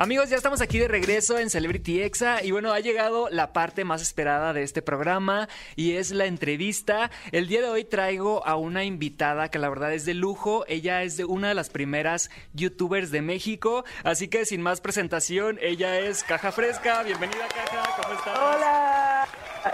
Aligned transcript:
Amigos, 0.00 0.30
ya 0.30 0.36
estamos 0.36 0.60
aquí 0.60 0.78
de 0.78 0.86
regreso 0.86 1.40
en 1.40 1.50
Celebrity 1.50 2.02
Exa 2.02 2.44
y 2.44 2.52
bueno, 2.52 2.72
ha 2.72 2.78
llegado 2.78 3.28
la 3.30 3.52
parte 3.52 3.84
más 3.84 4.00
esperada 4.00 4.52
de 4.52 4.62
este 4.62 4.80
programa 4.80 5.48
y 5.74 5.94
es 5.94 6.12
la 6.12 6.26
entrevista. 6.26 7.10
El 7.32 7.48
día 7.48 7.62
de 7.62 7.68
hoy 7.68 7.82
traigo 7.82 8.46
a 8.46 8.54
una 8.54 8.84
invitada 8.84 9.50
que 9.50 9.58
la 9.58 9.68
verdad 9.68 9.92
es 9.92 10.04
de 10.04 10.14
lujo. 10.14 10.64
Ella 10.68 11.02
es 11.02 11.16
de 11.16 11.24
una 11.24 11.48
de 11.48 11.54
las 11.54 11.68
primeras 11.68 12.30
youtubers 12.54 13.10
de 13.10 13.22
México, 13.22 13.84
así 14.04 14.28
que 14.28 14.44
sin 14.44 14.62
más 14.62 14.80
presentación, 14.80 15.58
ella 15.60 15.98
es 15.98 16.22
Caja 16.22 16.52
Fresca. 16.52 17.02
Bienvenida 17.02 17.48
Caja, 17.48 18.00
¿cómo 18.00 18.14
estás? 18.16 18.38
Hola. 18.38 19.28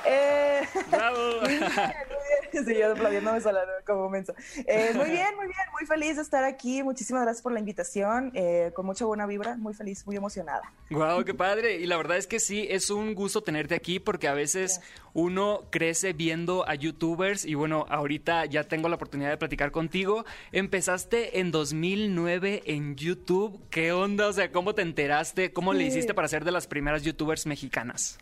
Eh, 0.06 0.62
Bravo. 0.90 1.18
Sí, 2.64 2.74
yo 2.78 2.92
aplaudiéndome 2.92 3.40
sola, 3.40 3.62
como 3.86 4.08
menso. 4.08 4.34
Eh, 4.66 4.92
muy 4.94 5.10
bien, 5.10 5.34
muy 5.36 5.46
bien, 5.46 5.66
muy 5.72 5.86
feliz 5.86 6.16
de 6.16 6.22
estar 6.22 6.44
aquí. 6.44 6.82
Muchísimas 6.82 7.22
gracias 7.22 7.42
por 7.42 7.52
la 7.52 7.58
invitación. 7.58 8.30
Eh, 8.34 8.70
con 8.74 8.86
mucha 8.86 9.04
buena 9.04 9.26
vibra, 9.26 9.56
muy 9.56 9.74
feliz, 9.74 10.06
muy 10.06 10.16
emocionada. 10.16 10.72
Wow, 10.90 11.24
qué 11.24 11.34
padre. 11.34 11.76
Y 11.76 11.86
la 11.86 11.96
verdad 11.96 12.16
es 12.16 12.26
que 12.26 12.40
sí, 12.40 12.66
es 12.70 12.90
un 12.90 13.14
gusto 13.14 13.42
tenerte 13.42 13.74
aquí 13.74 13.98
porque 13.98 14.28
a 14.28 14.34
veces 14.34 14.80
uno 15.12 15.62
crece 15.70 16.12
viendo 16.12 16.68
a 16.68 16.74
youtubers 16.74 17.44
y 17.44 17.54
bueno, 17.54 17.86
ahorita 17.88 18.46
ya 18.46 18.64
tengo 18.64 18.88
la 18.88 18.96
oportunidad 18.96 19.30
de 19.30 19.36
platicar 19.36 19.70
contigo. 19.70 20.24
Empezaste 20.52 21.40
en 21.40 21.50
2009 21.50 22.62
en 22.66 22.96
YouTube. 22.96 23.60
¿Qué 23.70 23.92
onda? 23.92 24.28
O 24.28 24.32
sea, 24.32 24.52
¿cómo 24.52 24.74
te 24.74 24.82
enteraste? 24.82 25.52
¿Cómo 25.52 25.72
le 25.72 25.84
hiciste 25.84 26.14
para 26.14 26.28
ser 26.28 26.44
de 26.44 26.52
las 26.52 26.66
primeras 26.66 27.02
youtubers 27.02 27.46
mexicanas? 27.46 28.18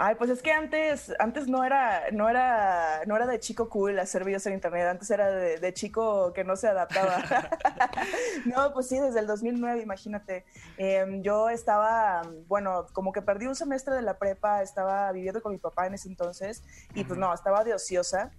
Ay, 0.00 0.14
pues 0.14 0.30
es 0.30 0.42
que 0.42 0.52
antes, 0.52 1.12
antes 1.18 1.48
no 1.48 1.64
era, 1.64 2.04
no 2.12 2.28
era, 2.28 3.00
no 3.06 3.16
era 3.16 3.26
de 3.26 3.40
chico 3.40 3.68
cool 3.68 3.98
hacer 3.98 4.22
videos 4.22 4.46
en 4.46 4.54
internet, 4.54 4.86
antes 4.86 5.10
era 5.10 5.28
de, 5.28 5.58
de 5.58 5.74
chico 5.74 6.32
que 6.32 6.44
no 6.44 6.54
se 6.54 6.68
adaptaba. 6.68 7.16
no, 8.46 8.72
pues 8.72 8.86
sí, 8.86 9.00
desde 9.00 9.18
el 9.18 9.26
2009, 9.26 9.82
imagínate. 9.82 10.44
Em, 10.76 11.20
yo 11.22 11.48
estaba, 11.48 12.22
bueno, 12.46 12.86
como 12.92 13.12
que 13.12 13.22
perdí 13.22 13.48
un 13.48 13.56
semestre 13.56 13.96
de 13.96 14.02
la 14.02 14.18
prepa, 14.18 14.62
estaba 14.62 15.10
viviendo 15.10 15.42
con 15.42 15.50
mi 15.50 15.58
papá 15.58 15.88
en 15.88 15.94
ese 15.94 16.06
entonces, 16.06 16.62
y 16.94 17.02
pues 17.02 17.18
no, 17.18 17.34
estaba 17.34 17.64
de 17.64 17.74
ociosa. 17.74 18.30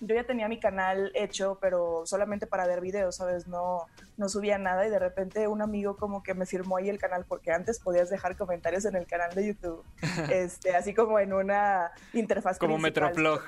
Yo 0.00 0.14
ya 0.14 0.24
tenía 0.24 0.48
mi 0.48 0.60
canal 0.60 1.10
hecho, 1.14 1.58
pero 1.60 2.02
solamente 2.04 2.46
para 2.46 2.66
ver 2.66 2.80
videos, 2.80 3.16
¿sabes? 3.16 3.46
No, 3.46 3.86
no 4.16 4.28
subía 4.28 4.58
nada 4.58 4.86
y 4.86 4.90
de 4.90 4.98
repente 4.98 5.48
un 5.48 5.62
amigo 5.62 5.96
como 5.96 6.22
que 6.22 6.34
me 6.34 6.46
firmó 6.46 6.76
ahí 6.76 6.88
el 6.88 6.98
canal 6.98 7.24
porque 7.26 7.52
antes 7.52 7.78
podías 7.80 8.10
dejar 8.10 8.36
comentarios 8.36 8.84
en 8.84 8.96
el 8.96 9.06
canal 9.06 9.34
de 9.34 9.46
YouTube, 9.46 9.84
este, 10.30 10.76
así 10.76 10.94
como 10.94 11.18
en 11.18 11.32
una 11.32 11.90
interfaz 12.12 12.58
Como 12.58 12.78
Metroplog. 12.78 13.42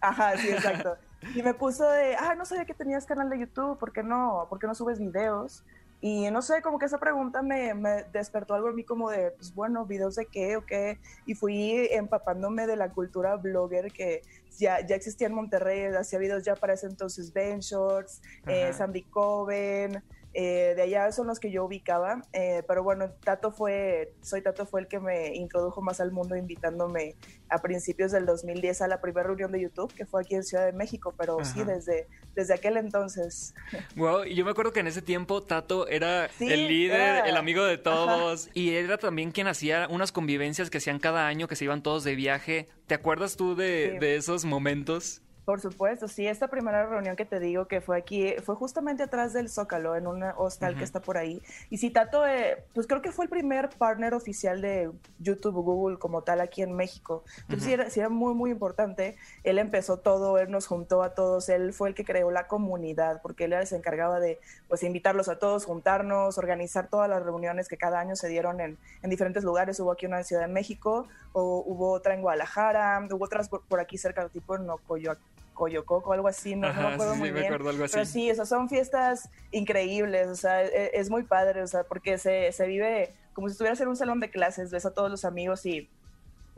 Ajá, 0.00 0.36
sí, 0.36 0.50
exacto. 0.50 0.96
Y 1.34 1.42
me 1.42 1.52
puso 1.54 1.88
de, 1.90 2.14
ah, 2.16 2.34
no 2.36 2.44
sabía 2.44 2.64
que 2.64 2.74
tenías 2.74 3.04
canal 3.04 3.28
de 3.28 3.40
YouTube, 3.40 3.78
¿por 3.78 3.92
qué 3.92 4.02
no? 4.02 4.46
¿Por 4.48 4.58
qué 4.58 4.66
no 4.66 4.74
subes 4.74 4.98
videos? 4.98 5.64
Y 6.00 6.30
no 6.30 6.42
sé, 6.42 6.62
como 6.62 6.78
que 6.78 6.86
esa 6.86 6.98
pregunta 6.98 7.42
me, 7.42 7.74
me 7.74 8.04
despertó 8.12 8.54
algo 8.54 8.68
en 8.68 8.76
mí 8.76 8.84
como 8.84 9.10
de, 9.10 9.32
pues 9.32 9.52
bueno, 9.52 9.84
videos 9.84 10.14
de 10.14 10.26
qué 10.26 10.56
o 10.56 10.64
qué. 10.64 10.98
Y 11.26 11.34
fui 11.34 11.88
empapándome 11.90 12.66
de 12.66 12.76
la 12.76 12.90
cultura 12.90 13.36
blogger 13.36 13.90
que 13.92 14.22
ya, 14.58 14.84
ya 14.86 14.96
existía 14.96 15.26
en 15.26 15.34
Monterrey, 15.34 15.86
hacía 15.94 16.18
videos 16.18 16.44
ya 16.44 16.54
para 16.54 16.74
ese 16.74 16.86
entonces 16.86 17.32
Ben 17.32 17.60
Shorts, 17.60 18.22
eh. 18.46 18.72
Sandy 18.72 19.02
Coven, 19.02 20.02
eh, 20.34 20.74
de 20.76 20.82
allá 20.82 21.10
son 21.12 21.26
los 21.26 21.40
que 21.40 21.50
yo 21.50 21.64
ubicaba. 21.64 22.22
eh, 22.32 22.62
pero 22.68 22.82
bueno, 22.82 23.10
Tato 23.24 23.50
fue, 23.50 24.12
soy 24.22 24.42
Tato 24.42 24.66
fue 24.66 24.80
el 24.82 24.86
que 24.88 25.00
me 25.00 25.34
introdujo 25.34 25.80
más 25.82 26.00
al 26.00 26.12
mundo 26.12 26.36
invitándome 26.36 27.16
a 27.48 27.58
principios 27.62 28.12
del 28.12 28.26
2010 28.26 28.82
a 28.82 28.88
la 28.88 29.00
primera 29.00 29.26
reunión 29.26 29.50
de 29.52 29.60
YouTube, 29.60 29.92
que 29.94 30.04
fue 30.06 30.20
aquí 30.22 30.34
en 30.34 30.44
Ciudad 30.44 30.66
de 30.66 30.72
México, 30.72 31.14
pero 31.16 31.42
sí, 31.44 31.64
desde, 31.64 32.06
desde 32.34 32.54
aquel 32.54 32.76
entonces. 32.76 33.54
Wow, 33.96 34.24
y 34.24 34.34
yo 34.34 34.44
me 34.44 34.50
acuerdo 34.52 34.72
que 34.72 34.80
en 34.80 34.86
ese 34.86 35.02
tiempo 35.02 35.42
Tato 35.42 35.88
era 35.88 36.28
Sí, 36.38 36.46
el 36.52 36.68
líder, 36.68 37.00
era- 37.00 37.20
el 37.28 37.36
amigo 37.36 37.64
de 37.64 37.78
todos, 37.78 38.48
y 38.54 38.74
era 38.74 38.98
también 38.98 39.32
quien 39.32 39.46
hacía 39.48 39.88
unas 39.90 40.12
convivencias 40.12 40.70
que 40.70 40.78
hacían 40.78 40.98
cada 40.98 41.26
año, 41.26 41.48
que 41.48 41.56
se 41.56 41.64
iban 41.64 41.82
todos 41.82 42.04
de 42.04 42.14
viaje. 42.14 42.68
¿Te 42.86 42.94
acuerdas 42.94 43.36
tú 43.36 43.56
de, 43.56 43.90
Sí. 43.94 43.98
de 43.98 44.16
esos 44.16 44.44
momentos? 44.44 45.22
Por 45.48 45.62
supuesto, 45.62 46.08
sí, 46.08 46.26
esta 46.26 46.48
primera 46.48 46.84
reunión 46.84 47.16
que 47.16 47.24
te 47.24 47.40
digo 47.40 47.68
que 47.68 47.80
fue 47.80 47.96
aquí, 47.96 48.34
fue 48.44 48.54
justamente 48.54 49.02
atrás 49.02 49.32
del 49.32 49.48
Zócalo, 49.48 49.96
en 49.96 50.06
un 50.06 50.22
hostal 50.36 50.72
Ujú. 50.72 50.78
que 50.80 50.84
está 50.84 51.00
por 51.00 51.16
ahí. 51.16 51.40
Y 51.70 51.78
sí, 51.78 51.88
Tato, 51.88 52.26
eh, 52.26 52.66
pues 52.74 52.86
creo 52.86 53.00
que 53.00 53.12
fue 53.12 53.24
el 53.24 53.30
primer 53.30 53.70
partner 53.70 54.12
oficial 54.12 54.60
de 54.60 54.90
YouTube, 55.18 55.54
Google 55.54 55.98
como 55.98 56.20
tal 56.20 56.42
aquí 56.42 56.60
en 56.60 56.74
México. 56.74 57.24
Entonces 57.38 57.62
sí, 57.64 57.72
Ujú. 57.72 57.80
era, 57.80 57.88
sí 57.90 57.98
era 58.00 58.10
muy, 58.10 58.34
muy 58.34 58.50
importante. 58.50 59.16
Él 59.42 59.58
empezó 59.58 59.96
todo, 59.96 60.36
él 60.36 60.50
nos 60.50 60.66
juntó 60.66 61.02
a 61.02 61.14
todos, 61.14 61.48
él 61.48 61.72
fue 61.72 61.88
el 61.88 61.94
que 61.94 62.04
creó 62.04 62.30
la 62.30 62.46
comunidad, 62.46 63.22
porque 63.22 63.44
él 63.44 63.66
se 63.66 63.76
encargaba 63.76 64.20
de 64.20 64.38
pues 64.68 64.82
invitarlos 64.82 65.30
a 65.30 65.38
todos, 65.38 65.64
juntarnos, 65.64 66.36
organizar 66.36 66.88
todas 66.88 67.08
las 67.08 67.22
reuniones 67.22 67.68
que 67.68 67.78
cada 67.78 68.00
año 68.00 68.16
se 68.16 68.28
dieron 68.28 68.60
en, 68.60 68.76
en 69.02 69.08
diferentes 69.08 69.44
lugares. 69.44 69.80
Hubo 69.80 69.92
aquí 69.92 70.04
una 70.04 70.18
en 70.18 70.24
Ciudad 70.24 70.42
de 70.42 70.52
México, 70.52 71.08
o 71.32 71.64
hubo 71.66 71.92
otra 71.92 72.12
en 72.12 72.20
Guadalajara, 72.20 73.00
hubo 73.10 73.24
otras 73.24 73.48
por, 73.48 73.62
por 73.62 73.80
aquí 73.80 73.96
cerca, 73.96 74.28
tipo 74.28 74.54
en 74.54 74.66
Ocoyoac- 74.66 75.16
Coyococo, 75.58 76.12
algo 76.12 76.28
así, 76.28 76.54
no, 76.54 76.68
no 76.68 76.68
Ajá, 76.68 76.80
me 76.88 76.94
acuerdo 76.94 77.14
sí, 77.14 77.18
muy 77.18 77.28
sí, 77.28 77.32
me 77.32 77.40
bien. 77.40 77.52
acuerdo 77.52 77.70
algo 77.70 77.84
así. 77.84 77.92
Pero 77.94 78.04
sí, 78.06 78.30
esas 78.30 78.48
son 78.48 78.68
fiestas 78.68 79.28
increíbles, 79.50 80.28
o 80.28 80.36
sea, 80.36 80.64
e- 80.64 80.92
es, 80.94 81.10
muy 81.10 81.24
padre, 81.24 81.62
o 81.62 81.66
sea, 81.66 81.84
porque 81.84 82.16
se, 82.16 82.52
se 82.52 82.66
vive 82.66 83.14
como 83.32 83.48
si 83.48 83.52
estuvieras 83.52 83.80
en 83.80 83.88
un 83.88 83.96
salón 83.96 84.20
de 84.20 84.30
clases, 84.30 84.70
ves 84.70 84.86
a 84.86 84.94
todos 84.94 85.10
los 85.10 85.24
amigos 85.24 85.66
y 85.66 85.90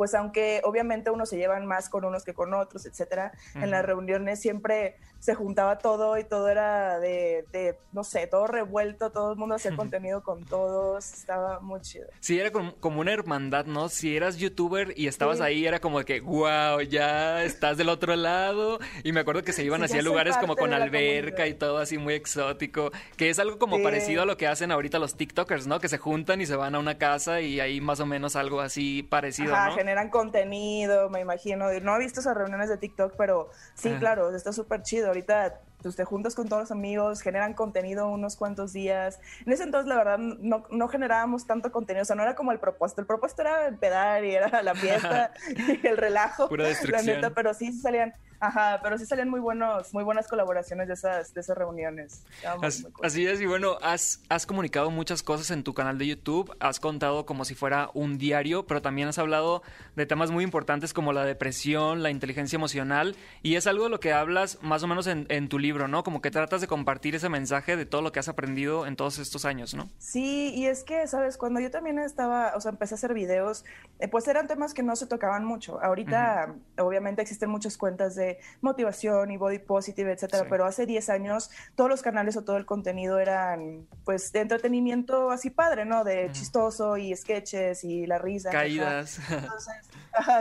pues 0.00 0.14
aunque 0.14 0.62
obviamente 0.64 1.10
unos 1.10 1.28
se 1.28 1.36
llevan 1.36 1.66
más 1.66 1.90
con 1.90 2.06
unos 2.06 2.24
que 2.24 2.32
con 2.32 2.54
otros, 2.54 2.86
etcétera, 2.86 3.32
en 3.54 3.70
las 3.70 3.84
reuniones 3.84 4.40
siempre 4.40 4.96
se 5.18 5.34
juntaba 5.34 5.76
todo 5.76 6.16
y 6.16 6.24
todo 6.24 6.48
era 6.48 6.98
de, 6.98 7.44
de, 7.52 7.76
no 7.92 8.02
sé, 8.02 8.26
todo 8.26 8.46
revuelto, 8.46 9.10
todo 9.12 9.32
el 9.32 9.36
mundo 9.38 9.56
hacía 9.56 9.76
contenido 9.76 10.22
con 10.22 10.46
todos, 10.46 11.12
estaba 11.12 11.60
muy 11.60 11.82
chido. 11.82 12.06
Sí, 12.20 12.40
era 12.40 12.50
como, 12.50 12.74
como 12.76 13.02
una 13.02 13.12
hermandad, 13.12 13.66
¿no? 13.66 13.90
Si 13.90 14.16
eras 14.16 14.38
youtuber 14.38 14.94
y 14.96 15.06
estabas 15.06 15.36
Sí. 15.36 15.42
ahí, 15.42 15.66
era 15.66 15.80
como 15.80 15.98
de 15.98 16.06
que, 16.06 16.20
wow, 16.22 16.80
ya 16.80 17.44
estás 17.44 17.76
del 17.76 17.90
otro 17.90 18.16
lado. 18.16 18.78
Y 19.04 19.12
me 19.12 19.20
acuerdo 19.20 19.42
que 19.42 19.52
se 19.52 19.62
iban 19.64 19.80
Sí, 19.80 19.84
así 19.84 19.94
ya 19.96 19.98
a 20.00 20.02
soy 20.02 20.10
lugares 20.10 20.38
como 20.38 20.56
con 20.56 20.72
alberca 20.72 21.36
comunidad. 21.42 21.44
y 21.44 21.54
todo 21.58 21.76
así 21.76 21.98
muy 21.98 22.14
exótico. 22.14 22.90
Que 23.18 23.28
es 23.28 23.38
algo 23.38 23.58
como 23.58 23.76
Sí. 23.76 23.82
parecido 23.82 24.22
a 24.22 24.24
lo 24.24 24.38
que 24.38 24.46
hacen 24.46 24.72
ahorita 24.72 24.98
los 24.98 25.16
TikTokers, 25.18 25.66
¿no? 25.66 25.78
Que 25.80 25.88
se 25.88 25.98
juntan 25.98 26.40
y 26.40 26.46
se 26.46 26.56
van 26.56 26.74
a 26.74 26.78
una 26.78 26.96
casa 26.96 27.42
y 27.42 27.60
ahí 27.60 27.82
más 27.82 28.00
o 28.00 28.06
menos 28.06 28.36
algo 28.36 28.62
así 28.62 29.02
parecido, 29.02 29.54
Ajá, 29.54 29.68
¿no? 29.68 29.74
Generan 29.90 30.08
contenido, 30.08 31.10
me 31.10 31.20
imagino. 31.20 31.66
No 31.80 31.96
he 31.96 31.98
visto 31.98 32.20
esas 32.20 32.36
reuniones 32.36 32.68
de 32.68 32.76
TikTok, 32.76 33.14
pero 33.16 33.50
sí, 33.74 33.90
claro, 33.98 34.32
está 34.34 34.52
súper 34.52 34.82
chido. 34.82 35.08
Ahorita 35.08 35.60
pues, 35.82 35.96
te 35.96 36.04
juntas 36.04 36.36
con 36.36 36.48
todos 36.48 36.62
los 36.62 36.70
amigos, 36.70 37.22
generan 37.22 37.54
contenido 37.54 38.08
unos 38.08 38.36
cuantos 38.36 38.72
días. 38.72 39.18
En 39.44 39.52
ese 39.52 39.64
entonces, 39.64 39.88
la 39.88 39.96
verdad, 39.96 40.18
no, 40.18 40.64
no 40.70 40.86
generábamos 40.86 41.44
tanto 41.44 41.72
contenido. 41.72 42.02
O 42.02 42.04
sea, 42.04 42.14
no 42.14 42.22
era 42.22 42.36
como 42.36 42.52
el 42.52 42.60
propósito. 42.60 43.00
El 43.00 43.08
propósito 43.08 43.42
era 43.42 43.66
empedar 43.66 44.24
y 44.24 44.32
era 44.32 44.62
la 44.62 44.76
fiesta 44.76 45.32
y 45.82 45.84
el 45.84 45.96
relajo. 45.96 46.48
Pura 46.48 46.62
La 46.62 46.68
destrucción. 46.68 47.16
neta, 47.16 47.30
pero 47.30 47.52
sí 47.52 47.72
salían, 47.72 48.14
ajá, 48.40 48.80
pero 48.82 48.98
sí 48.98 49.06
salían 49.06 49.28
muy 49.28 49.40
buenos, 49.40 49.92
muy 49.94 50.02
buenas 50.02 50.26
colaboraciones 50.28 50.88
de 50.88 50.94
esas, 50.94 51.32
de 51.34 51.40
esas 51.40 51.56
reuniones. 51.56 52.24
As- 52.62 52.82
cool. 52.92 53.06
Así 53.06 53.26
es, 53.26 53.40
y 53.40 53.46
bueno, 53.46 53.76
has, 53.82 54.22
has 54.28 54.46
comunicado 54.46 54.90
muchas 54.90 55.22
cosas 55.22 55.50
en 55.50 55.62
tu 55.62 55.74
canal 55.74 55.98
de 55.98 56.06
YouTube, 56.06 56.54
has 56.60 56.80
contado 56.80 57.26
como 57.26 57.44
si 57.44 57.54
fuera 57.54 57.90
un 57.94 58.18
diario, 58.18 58.66
pero 58.66 58.82
también 58.82 59.08
has 59.08 59.18
hablado 59.18 59.62
de 59.96 60.06
temas 60.06 60.30
muy 60.30 60.42
importantes 60.44 60.92
como 60.92 61.12
la 61.12 61.24
depresión, 61.24 62.02
la 62.02 62.10
inteligencia 62.10 62.56
emocional, 62.56 63.16
y 63.42 63.54
es 63.56 63.66
algo 63.66 63.84
de 63.84 63.90
lo 63.90 64.00
que 64.00 64.12
hablas 64.12 64.58
más 64.62 64.82
o 64.82 64.86
menos 64.86 65.06
en, 65.06 65.26
en 65.28 65.48
tu 65.48 65.58
libro, 65.58 65.86
¿no? 65.88 66.02
Como 66.02 66.20
que 66.20 66.30
tratas 66.30 66.60
de 66.60 66.66
compartir 66.66 67.14
ese 67.14 67.28
mensaje 67.28 67.76
de 67.76 67.86
todo 67.86 68.02
lo 68.02 68.12
que 68.12 68.20
has 68.20 68.28
aprendido 68.28 68.86
en 68.86 68.96
todos 68.96 69.18
estos 69.18 69.44
años, 69.44 69.74
¿no? 69.74 69.88
Sí, 69.98 70.52
y 70.54 70.66
es 70.66 70.84
que, 70.84 71.06
¿sabes? 71.06 71.36
Cuando 71.36 71.60
yo 71.60 71.70
también 71.70 71.98
estaba, 71.98 72.52
o 72.56 72.60
sea, 72.60 72.70
empecé 72.70 72.94
a 72.94 72.96
hacer 72.96 73.14
videos, 73.14 73.64
eh, 73.98 74.08
pues 74.08 74.26
eran 74.28 74.46
temas 74.46 74.74
que 74.74 74.82
no 74.82 74.96
se 74.96 75.06
tocaban 75.06 75.44
mucho. 75.44 75.80
Ahorita, 75.82 76.54
obviamente, 76.78 77.22
existen 77.22 77.50
muchas 77.50 77.76
cuentas 77.76 78.14
de 78.14 78.29
motivación 78.60 79.30
y 79.30 79.36
body 79.36 79.58
positive, 79.58 80.12
etcétera, 80.12 80.44
Sí. 80.44 80.48
pero 80.50 80.64
hace 80.64 80.86
10 80.86 81.08
años 81.10 81.50
todos 81.74 81.90
los 81.90 82.02
canales 82.02 82.36
o 82.36 82.44
todo 82.44 82.56
el 82.56 82.66
contenido 82.66 83.18
eran, 83.18 83.86
pues, 84.04 84.32
de 84.32 84.40
entretenimiento 84.40 85.30
así 85.30 85.50
padre, 85.50 85.84
¿no? 85.84 86.04
De 86.04 86.26
Ujú. 86.26 86.32
chistoso 86.34 86.96
y 86.96 87.14
sketches 87.16 87.84
y 87.84 88.06
la 88.06 88.18
risa. 88.18 88.50
Caídas. 88.50 89.18
Entonces, 89.30 89.74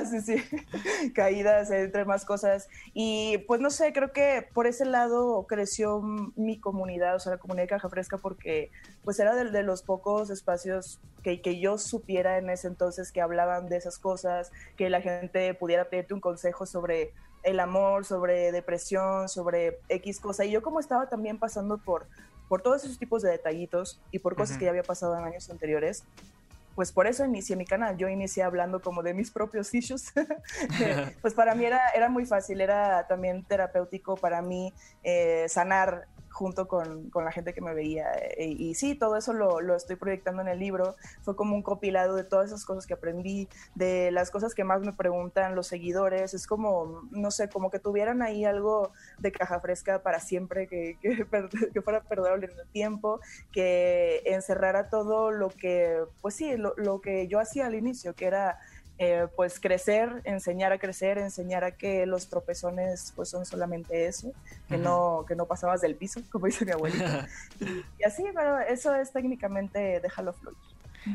sí, 0.09 0.21
sí, 0.21 0.44
caídas, 1.13 1.71
entre 1.71 2.06
más 2.06 2.25
cosas. 2.25 2.68
Y 2.94 3.39
pues 3.47 3.62
no 3.62 3.69
sé, 3.69 3.94
creo 3.94 4.12
que 4.12 4.47
por 4.53 4.68
ese 4.68 4.86
lado 4.86 5.45
creció 5.47 6.01
mi 6.01 6.59
comunidad, 6.59 7.15
o 7.15 7.19
sea, 7.19 7.33
la 7.33 7.38
comunidad 7.38 7.63
de 7.63 7.69
Caja 7.69 7.89
Fresca, 7.89 8.18
porque 8.18 8.71
pues 9.03 9.19
era 9.19 9.36
de, 9.36 9.51
de 9.51 9.63
los 9.63 9.83
pocos 9.83 10.30
espacios 10.30 11.00
que, 11.24 11.41
que 11.41 11.59
yo 11.59 11.77
supiera 11.77 12.38
en 12.38 12.50
ese 12.50 12.68
entonces 12.68 13.12
que 13.12 13.21
hablaban 13.21 13.68
de 13.68 13.77
esas 13.77 13.97
cosas, 13.97 14.51
que 14.77 14.89
la 14.89 15.01
gente 15.01 15.53
pudiera 15.53 15.89
pedirte 15.89 16.13
un 16.13 16.21
consejo 16.21 16.65
sobre 16.65 17.13
el 17.44 17.59
amor, 17.59 18.06
sobre 18.06 18.51
depresión, 18.51 19.30
sobre 19.30 19.80
X 19.89 20.19
cosa. 20.19 20.45
Y 20.45 20.51
yo 20.51 20.62
como 20.62 20.80
estaba 20.80 21.07
también 21.07 21.38
pasando 21.38 21.77
por, 21.77 22.07
por 22.47 22.62
todos 22.62 22.83
esos 22.83 22.97
tipos 22.97 23.21
de 23.21 23.31
detallitos 23.31 24.01
y 24.12 24.19
por 24.19 24.36
cosas 24.36 24.57
que 24.57 24.65
ya 24.65 24.71
había 24.71 24.83
pasado 24.83 25.18
en 25.18 25.24
años 25.24 25.50
anteriores, 25.50 26.03
pues 26.75 26.91
por 26.91 27.07
eso 27.07 27.25
inicié 27.25 27.56
mi 27.56 27.65
canal. 27.65 27.97
Yo 27.97 28.07
inicié 28.07 28.44
hablando 28.44 28.81
como 28.81 29.03
de 29.03 29.13
mis 29.13 29.31
propios 29.31 29.74
issues. 29.74 30.13
pues 31.21 31.33
para 31.33 31.56
mí 31.56 31.65
era, 31.65 31.89
era 31.95 32.09
muy 32.09 32.25
fácil, 32.25 32.62
era 32.62 33.06
también 33.07 33.44
terapéutico 33.44 34.15
para 34.15 34.41
mí 34.41 34.74
eh, 35.03 35.45
sanar 35.50 36.07
junto 36.39 36.69
con, 36.69 37.09
con, 37.09 37.25
la 37.25 37.33
gente 37.33 37.53
que 37.53 37.59
me 37.59 37.74
veía. 37.74 38.13
Eh, 38.13 38.56
y, 38.57 38.74
sí, 38.74 38.95
todo 38.95 39.18
eso 39.18 39.33
lo, 39.33 39.59
lo, 39.59 39.75
estoy 39.75 39.97
proyectando 39.97 40.41
en 40.41 40.47
el 40.47 40.57
libro. 40.57 40.95
Fue 41.21 41.36
como 41.36 41.53
un 41.53 41.62
compilado 41.62 42.15
de 42.15 42.24
todas 42.24 42.47
esas 42.47 42.63
cosas 42.63 42.88
que 42.88 42.94
aprendí, 42.94 43.50
de 43.75 44.09
las 44.12 44.31
cosas 44.31 44.56
que 44.56 44.63
más 44.63 44.80
me 44.80 44.94
preguntan 44.94 45.53
los 45.53 45.68
seguidores. 45.68 46.33
Es 46.33 46.47
como, 46.47 47.03
no 47.12 47.30
sé, 47.30 47.50
como 47.50 47.69
que 47.69 47.80
tuvieran 47.80 48.21
ahí 48.21 48.45
algo 48.45 48.94
de 49.18 49.33
caja 49.33 49.59
fresca 49.59 50.01
para 50.01 50.21
siempre, 50.21 50.68
que, 50.68 50.97
que, 51.01 51.27
que 51.74 51.81
fuera 51.81 52.00
perdurable 52.03 52.47
en 52.50 52.57
el 52.57 52.68
tiempo, 52.69 53.19
que 53.51 54.21
encerrara 54.25 54.89
todo 54.89 55.31
lo 55.31 55.50
que, 55.50 56.06
pues 56.21 56.36
sí, 56.36 56.56
lo, 56.56 56.74
lo 56.77 57.01
que 57.01 57.27
yo 57.27 57.41
hacía 57.41 57.65
al 57.65 57.75
inicio, 57.75 58.15
que 58.15 58.27
era 58.27 58.59
eh, 59.01 59.28
pues 59.34 59.62
crecer, 59.62 60.22
enseñar 60.25 60.74
a 60.74 60.78
crecer, 60.78 61.18
enseñar 61.18 61.63
a 61.63 61.72
que 61.72 62.06
los 62.06 62.28
tropezones 62.28 63.13
pues 63.16 63.30
son 63.30 63.46
solamente 63.46 64.07
eso, 64.07 64.34
que, 64.68 64.78
no, 64.78 65.24
que 65.25 65.36
no 65.36 65.46
pasabas 65.46 65.80
del 65.80 65.96
piso, 65.96 66.22
como 66.31 66.48
dice 66.48 66.66
mi 66.66 66.72
abuelita. 66.72 67.28
y, 67.98 68.04
así, 68.04 68.25
pero 68.36 68.60
eso 68.60 68.94
es 68.94 69.13
técnicamente 69.13 70.01
déjalo 70.01 70.34
fluir. 70.34 70.57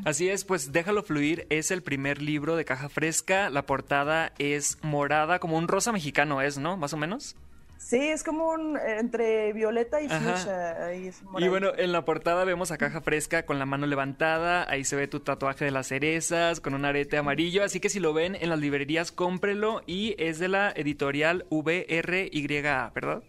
Así 0.07 0.31
es, 0.31 0.47
pues 0.47 0.73
Déjalo 0.73 1.03
Fluir 1.03 1.47
es 1.51 1.71
el 1.71 1.83
primer 1.83 2.23
libro 2.23 2.57
de 2.57 2.65
caja 2.65 2.89
fresca. 2.89 3.51
La 3.51 3.67
portada 3.67 4.33
es 4.39 4.79
morada, 4.83 5.39
como 5.39 5.59
un 5.59 5.69
rosa 5.69 5.93
mexicano 5.93 6.41
es, 6.41 6.57
¿no? 6.57 6.79
Más 6.79 6.95
o 6.95 6.97
menos. 6.97 7.37
Sí, 7.85 7.99
es 7.99 8.25
como 8.25 8.49
un 8.49 8.79
entre 8.79 9.53
violeta 9.53 10.01
y 10.01 10.09
fuchsia. 10.09 10.95
y 10.95 11.49
bueno, 11.49 11.73
en 11.77 11.93
la 11.93 12.07
portada 12.07 12.45
vemos 12.45 12.71
a 12.71 12.79
Caja 12.79 13.03
Fresca 13.03 13.45
con 13.45 13.59
la 13.59 13.67
mano 13.67 13.87
levantada. 13.87 14.65
Ahí 14.71 14.85
se 14.85 14.97
ve 14.97 15.07
tu 15.07 15.21
tatuaje 15.21 15.67
de 15.67 15.71
las 15.71 15.89
cerezas 15.89 16.63
con 16.63 16.73
un 16.73 16.87
arete 16.87 17.19
amarillo. 17.19 17.63
Así 17.63 17.81
que 17.81 17.91
si 17.91 18.01
lo 18.01 18.15
ven 18.15 18.37
en 18.37 18.49
las 18.49 18.59
librerías, 18.59 19.13
cómprelo. 19.13 19.83
Y 19.87 20.15
es 20.17 20.39
de 20.39 20.49
la 20.49 20.73
editorial 20.75 21.45
VRYA, 21.51 22.91
¿verdad? 22.95 23.23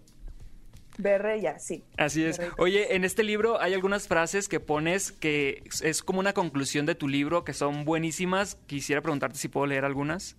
Ya, 1.42 1.60
sí. 1.60 1.84
Así 1.98 2.24
es. 2.24 2.40
Oye, 2.58 2.96
en 2.96 3.04
este 3.04 3.24
libro 3.24 3.60
hay 3.60 3.74
algunas 3.74 4.08
frases 4.08 4.48
que 4.48 4.62
pones 4.62 5.12
que 5.12 5.64
es 5.82 6.02
como 6.02 6.22
una 6.22 6.32
conclusión 6.32 6.86
de 6.86 6.96
tu 6.96 7.10
libro 7.10 7.44
que 7.44 7.52
son 7.52 7.84
buenísimas. 7.84 8.56
Quisiera 8.68 9.02
preguntarte 9.02 9.38
si 9.38 9.50
puedo 9.50 9.66
leer 9.66 9.84
algunas. 9.84 10.38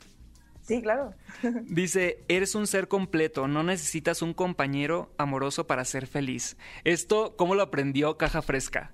Sí, 0.66 0.82
claro. 0.82 1.14
Dice, 1.62 2.24
eres 2.28 2.54
un 2.56 2.66
ser 2.66 2.88
completo, 2.88 3.46
no 3.46 3.62
necesitas 3.62 4.20
un 4.20 4.34
compañero 4.34 5.12
amoroso 5.16 5.66
para 5.66 5.84
ser 5.84 6.06
feliz. 6.06 6.56
Esto, 6.84 7.36
¿cómo 7.36 7.54
lo 7.54 7.62
aprendió 7.62 8.18
Caja 8.18 8.42
Fresca? 8.42 8.92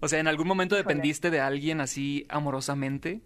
O 0.00 0.08
sea, 0.08 0.20
¿en 0.20 0.28
algún 0.28 0.46
momento 0.46 0.76
dependiste 0.76 1.30
de 1.30 1.40
alguien 1.40 1.80
así 1.80 2.26
amorosamente? 2.28 3.22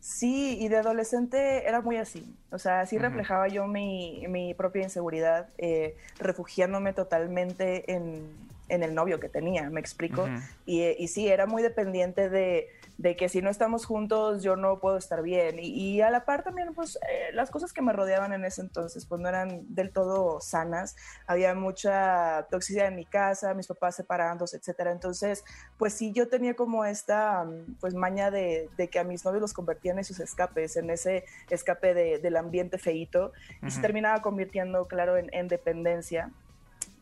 Sí, 0.00 0.58
y 0.60 0.68
de 0.68 0.76
adolescente 0.76 1.66
era 1.66 1.80
muy 1.80 1.96
así. 1.96 2.36
O 2.50 2.58
sea, 2.58 2.80
así 2.80 2.98
reflejaba 2.98 3.48
yo 3.48 3.66
mi, 3.66 4.54
propia 4.56 4.82
inseguridad, 4.82 5.48
eh, 5.56 5.96
refugiándome 6.18 6.92
totalmente 6.92 7.92
en, 7.92 8.48
el 8.68 8.94
novio 8.94 9.18
que 9.18 9.28
tenía, 9.28 9.70
me 9.70 9.80
explico. 9.80 10.28
y, 10.66 10.82
y 10.82 11.08
sí, 11.08 11.28
era 11.28 11.46
muy 11.46 11.62
dependiente 11.62 12.28
de 12.28 12.68
de 12.98 13.14
que 13.14 13.28
si 13.28 13.40
no 13.40 13.48
estamos 13.48 13.86
juntos 13.86 14.42
yo 14.42 14.56
no 14.56 14.80
puedo 14.80 14.98
estar 14.98 15.22
bien. 15.22 15.58
Y, 15.60 16.00
a 16.00 16.10
la 16.10 16.24
par 16.24 16.42
también, 16.42 16.74
pues 16.74 16.96
eh, 16.96 17.32
las 17.32 17.50
cosas 17.50 17.72
que 17.72 17.80
me 17.80 17.92
rodeaban 17.92 18.32
en 18.32 18.44
ese 18.44 18.60
entonces, 18.60 19.06
pues 19.06 19.20
no 19.20 19.28
eran 19.28 19.62
del 19.72 19.92
todo 19.92 20.40
sanas. 20.40 20.96
Había 21.26 21.54
mucha 21.54 22.46
toxicidad 22.50 22.88
en 22.88 22.96
mi 22.96 23.04
casa, 23.04 23.54
mis 23.54 23.68
papás 23.68 23.94
separándose, 23.94 24.56
etcétera. 24.56 24.90
Entonces, 24.90 25.44
pues 25.78 25.94
sí, 25.94 26.12
yo 26.12 26.28
tenía 26.28 26.54
como 26.54 26.84
esta, 26.84 27.46
pues 27.80 27.94
maña 27.94 28.32
de, 28.32 28.68
que 28.90 28.98
a 28.98 29.04
mis 29.04 29.24
novios 29.24 29.42
los 29.42 29.52
convertían 29.52 29.96
en 29.96 30.00
esos 30.00 30.18
escapes, 30.18 30.76
en 30.76 30.90
ese 30.90 31.24
escape 31.50 31.94
del 31.94 32.36
ambiente 32.36 32.78
feito, 32.78 33.32
y 33.62 33.70
se 33.70 33.80
terminaba 33.80 34.20
convirtiendo, 34.22 34.86
claro, 34.86 35.16
en, 35.16 35.48
dependencia. 35.48 36.30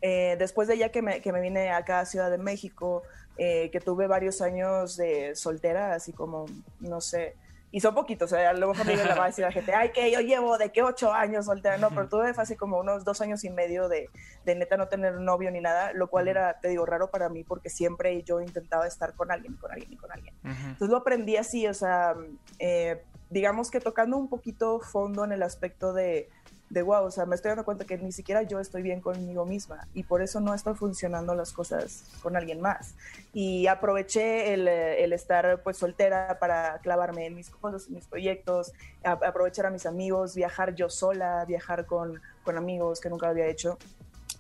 Eh, 0.01 0.37
después 0.39 0.69
de 0.69 0.79
ya 0.79 0.91
que 0.91 1.03
me, 1.03 1.21
que 1.21 1.33
me 1.33 1.41
vine 1.41 1.71
acá 1.71 2.01
a 2.01 2.07
Ciudad 2.07 2.31
de 2.31 2.39
México, 2.39 3.03
eh, 3.39 3.71
que 3.71 3.81
tuve 3.81 4.07
varios 4.07 4.41
años 4.41 4.97
de 4.97 5.35
soltera, 5.35 5.95
así 5.95 6.13
como, 6.13 6.47
no 6.81 7.01
sé, 7.01 7.37
y 7.73 7.81
son 7.81 7.95
poquitos, 7.95 8.33
o 8.33 8.37
sea, 8.37 8.53
luego 8.55 8.73
me 8.73 8.97
la 8.97 9.15
va 9.17 9.25
a 9.25 9.27
decir 9.27 9.45
la 9.45 9.53
gente, 9.53 9.75
ay, 9.75 9.91
que 9.91 10.11
yo 10.11 10.21
llevo 10.21 10.57
de 10.57 10.71
que 10.71 10.83
ocho 10.83 11.13
años 11.13 11.47
soltera, 11.47 11.77
no, 11.77 11.91
pero 11.91 12.09
tuve 12.09 12.33
así 12.35 12.57
como 12.57 12.79
unos 12.79 13.05
dos 13.05 13.21
años 13.21 13.45
y 13.45 13.51
medio 13.51 13.89
de, 13.89 14.09
de 14.45 14.55
neta 14.55 14.77
no 14.77 14.89
tener 14.89 15.21
novio 15.21 15.51
ni 15.51 15.61
nada, 15.61 15.93
lo 15.93 16.09
cual 16.09 16.29
era, 16.29 16.59
te 16.61 16.69
digo, 16.69 16.87
raro 16.87 17.11
para 17.11 17.29
mí 17.29 17.45
porque 17.45 17.69
siempre 17.69 18.23
yo 18.23 18.41
intentaba 18.41 18.87
estar 18.87 19.15
con 19.15 19.31
alguien, 19.31 19.57
con 19.57 19.73
alguien 19.73 19.93
y 19.93 19.97
con 19.97 20.11
alguien. 20.13 20.35
Entonces 20.45 20.89
lo 20.89 20.97
aprendí 20.97 21.37
así, 21.37 21.67
o 21.67 21.75
sea, 21.75 22.15
eh, 22.59 23.03
digamos 23.29 23.71
que 23.71 23.81
tocando 23.81 24.17
un 24.17 24.29
poquito 24.29 24.81
fondo 24.81 25.25
en 25.25 25.33
el 25.33 25.43
aspecto 25.43 25.93
de 25.93 26.31
de 26.69 26.83
wow, 26.83 27.05
o 27.05 27.11
sea, 27.11 27.27
me 27.27 27.37
estoy 27.37 27.51
dando 27.51 27.65
cuenta 27.65 27.85
que 27.85 27.97
ni 27.97 28.11
siquiera 28.11 28.43
yo 28.43 28.59
estoy 28.59 28.83
bien 28.83 29.01
conmigo 29.01 29.45
misma 29.45 29.87
y 29.95 30.03
por 30.03 30.21
eso 30.21 30.41
no 30.41 30.53
están 30.53 30.77
funcionando 30.77 31.35
las 31.35 31.53
cosas 31.53 32.05
con 32.23 32.37
alguien 32.37 32.61
más. 32.61 32.95
Y 33.33 33.67
aproveché 33.69 34.55
el, 34.55 34.67
el 34.67 35.13
estar 35.13 35.63
pues 35.63 35.77
soltera 35.77 36.39
para 36.41 36.79
clavarme 36.79 37.27
en 37.27 37.35
mis 37.35 37.51
cosas, 37.51 37.87
en 37.87 37.95
mis 37.95 38.07
proyectos, 38.07 38.73
aprovechar 39.05 39.67
a 39.67 39.71
mis 39.71 39.87
amigos, 39.87 40.35
viajar 40.35 40.75
yo 40.75 40.89
sola, 40.89 41.45
viajar 41.45 41.87
con, 41.87 42.21
con 42.45 42.57
amigos 42.57 43.01
que 43.01 43.11
nunca 43.11 43.29
había 43.29 43.47
hecho. 43.47 43.79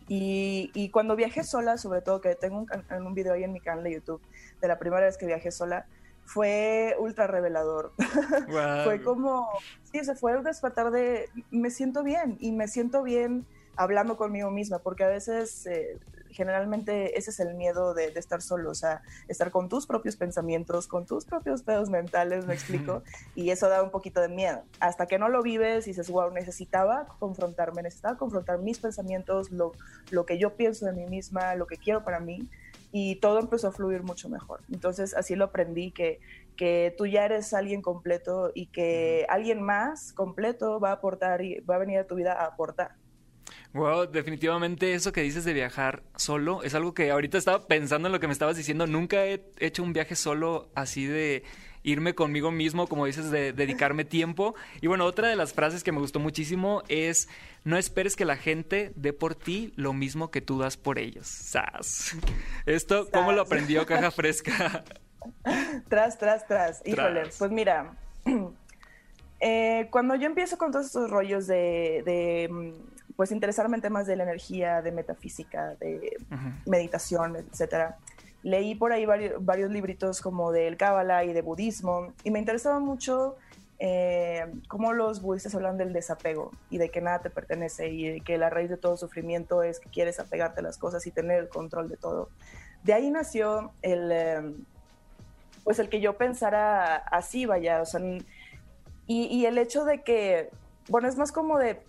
Y, 0.08 0.70
y, 0.74 0.90
cuando 0.90 1.16
viajé 1.16 1.42
sola, 1.42 1.78
sobre 1.78 2.00
todo 2.00 2.20
que 2.20 2.36
tengo 2.36 2.58
un, 2.60 3.06
un 3.06 3.14
video 3.14 3.32
ahí 3.34 3.42
en 3.42 3.52
mi 3.52 3.58
canal 3.58 3.82
de 3.82 3.94
YouTube 3.94 4.22
de 4.60 4.68
la 4.68 4.78
primera 4.78 5.04
vez 5.04 5.16
que 5.16 5.26
viajé 5.26 5.50
sola, 5.50 5.86
fue 6.26 6.94
ultra 6.98 7.26
revelador. 7.26 7.92
fue 8.84 9.02
como, 9.02 9.48
sí, 9.90 10.04
se 10.04 10.14
fue 10.14 10.32
el 10.32 10.44
despertar 10.44 10.90
de, 10.90 11.30
me 11.50 11.70
siento 11.70 12.02
bien 12.02 12.36
y 12.40 12.52
me 12.52 12.68
siento 12.68 13.02
bien 13.02 13.46
hablando 13.76 14.16
conmigo 14.16 14.50
misma, 14.50 14.78
porque 14.78 15.04
a 15.04 15.08
veces 15.08 15.66
eh, 15.66 15.98
generalmente 16.30 17.18
ese 17.18 17.30
es 17.30 17.40
el 17.40 17.54
miedo 17.54 17.94
de, 17.94 18.06
estar 18.16 18.42
solo, 18.42 18.70
o 18.70 18.74
sea, 18.74 19.02
estar 19.28 19.50
con 19.50 19.68
tus 19.68 19.86
propios 19.86 20.16
pensamientos, 20.16 20.88
con 20.88 21.06
tus 21.06 21.24
propios 21.24 21.62
pedos 21.62 21.90
mentales, 21.90 22.46
me 22.46 22.54
explico, 22.54 23.02
y 23.34 23.50
eso 23.50 23.68
da 23.68 23.82
un 23.82 23.90
poquito 23.90 24.20
de 24.20 24.28
miedo. 24.28 24.62
Hasta 24.80 25.06
que 25.06 25.18
no 25.18 25.28
lo 25.28 25.42
vives 25.42 25.86
y 25.86 25.90
dices, 25.90 26.10
wow, 26.10 26.30
necesitaba 26.30 27.06
confrontarme, 27.18 27.82
necesitaba 27.82 28.16
confrontar 28.16 28.58
mis 28.58 28.78
pensamientos, 28.78 29.50
lo, 29.50 29.72
lo 30.10 30.26
que 30.26 30.38
yo 30.38 30.56
pienso 30.56 30.86
de 30.86 30.92
mí 30.92 31.06
misma, 31.06 31.54
lo 31.54 31.66
que 31.66 31.76
quiero 31.76 32.02
para 32.02 32.20
mí, 32.20 32.48
y 32.92 33.16
todo 33.16 33.38
empezó 33.38 33.68
a 33.68 33.72
fluir 33.72 34.02
mucho 34.02 34.28
mejor. 34.28 34.60
Entonces 34.72 35.14
así 35.14 35.36
lo 35.36 35.46
aprendí, 35.46 35.90
que, 35.90 36.20
que 36.56 36.94
tú 36.96 37.06
ya 37.06 37.24
eres 37.24 37.52
alguien 37.54 37.82
completo 37.82 38.52
y 38.54 38.66
que 38.66 39.26
alguien 39.28 39.62
más 39.62 40.12
completo 40.12 40.80
va 40.80 40.90
a 40.90 40.92
aportar 40.94 41.42
y 41.42 41.60
va 41.60 41.76
a 41.76 41.78
venir 41.78 41.98
a 41.98 42.06
tu 42.06 42.14
vida 42.14 42.32
a 42.32 42.46
aportar. 42.46 42.96
Wow, 43.72 44.06
definitivamente 44.06 44.94
eso 44.94 45.12
que 45.12 45.20
dices 45.20 45.44
de 45.44 45.52
viajar 45.52 46.02
solo 46.16 46.62
es 46.62 46.74
algo 46.74 46.94
que 46.94 47.10
ahorita 47.10 47.36
estaba 47.36 47.66
pensando 47.66 48.08
en 48.08 48.12
lo 48.12 48.20
que 48.20 48.26
me 48.26 48.32
estabas 48.32 48.56
diciendo. 48.56 48.86
Nunca 48.86 49.26
he 49.26 49.44
hecho 49.58 49.82
un 49.82 49.92
viaje 49.92 50.16
solo 50.16 50.70
así 50.74 51.06
de 51.06 51.44
irme 51.86 52.16
conmigo 52.16 52.50
mismo, 52.50 52.88
como 52.88 53.06
dices, 53.06 53.30
de 53.30 53.52
dedicarme 53.52 54.04
tiempo. 54.04 54.56
Y 54.80 54.88
bueno, 54.88 55.04
otra 55.04 55.28
de 55.28 55.36
las 55.36 55.54
frases 55.54 55.84
que 55.84 55.92
me 55.92 56.00
gustó 56.00 56.18
muchísimo 56.18 56.82
es, 56.88 57.28
no 57.64 57.78
esperes 57.78 58.16
que 58.16 58.24
la 58.24 58.36
gente 58.36 58.92
dé 58.96 59.12
por 59.12 59.36
ti 59.36 59.72
lo 59.76 59.92
mismo 59.92 60.32
que 60.32 60.40
tú 60.40 60.58
das 60.58 60.76
por 60.76 60.98
ellos. 60.98 61.28
¡Sas! 61.28 62.16
Esto, 62.66 63.08
¿cómo 63.12 63.30
lo 63.32 63.42
aprendió 63.42 63.86
Caja 63.86 64.10
Fresca? 64.10 64.84
tras, 65.88 66.18
tras, 66.18 66.46
tras. 66.46 66.82
Híjole, 66.84 67.22
pues 67.38 67.50
mira, 67.52 67.94
eh, 69.40 69.86
cuando 69.90 70.16
yo 70.16 70.26
empiezo 70.26 70.58
con 70.58 70.72
todos 70.72 70.86
estos 70.86 71.08
rollos 71.08 71.46
de, 71.46 72.48
mm, 72.50 73.14
pues 73.14 73.30
interesarme 73.30 73.76
en 73.76 73.82
temas 73.82 74.08
de 74.08 74.16
la 74.16 74.24
energía, 74.24 74.82
de 74.82 74.90
metafísica, 74.90 75.76
de 75.76 76.18
meditación, 76.66 77.36
etcétera, 77.36 77.96
leí 78.46 78.76
por 78.76 78.92
ahí 78.92 79.04
varios, 79.04 79.44
varios 79.44 79.72
libritos 79.72 80.20
como 80.20 80.52
del 80.52 80.76
Kabbalah 80.76 81.24
y 81.24 81.32
de 81.32 81.42
budismo 81.42 82.12
y 82.22 82.30
me 82.30 82.38
interesaba 82.38 82.78
mucho 82.78 83.34
eh, 83.80 84.46
cómo 84.68 84.92
los 84.92 85.20
budistas 85.20 85.56
hablan 85.56 85.76
del 85.76 85.92
desapego 85.92 86.52
y 86.70 86.78
de 86.78 86.88
que 86.88 87.00
nada 87.00 87.18
te 87.18 87.28
pertenece 87.28 87.88
y 87.88 88.20
que 88.20 88.38
la 88.38 88.48
raíz 88.48 88.70
de 88.70 88.76
todo 88.76 88.96
sufrimiento 88.96 89.64
es 89.64 89.80
que 89.80 89.90
quieres 89.90 90.20
apegarte 90.20 90.60
a 90.60 90.62
las 90.62 90.78
cosas 90.78 91.04
y 91.08 91.10
tener 91.10 91.40
el 91.40 91.48
control 91.48 91.88
de 91.88 91.96
todo. 91.96 92.28
De 92.84 92.94
ahí 92.94 93.10
nació 93.10 93.72
el, 93.82 94.12
eh, 94.12 94.54
pues 95.64 95.80
el 95.80 95.88
que 95.88 96.00
yo 96.00 96.16
pensara 96.16 96.98
así, 96.98 97.46
vaya, 97.46 97.82
o 97.82 97.84
sea, 97.84 98.00
y, 98.00 99.24
y 99.24 99.46
el 99.46 99.58
hecho 99.58 99.84
de 99.84 100.04
que, 100.04 100.50
bueno, 100.88 101.08
es 101.08 101.16
más 101.16 101.32
como 101.32 101.58
de, 101.58 101.82